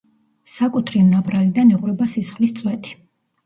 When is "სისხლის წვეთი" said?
2.17-3.01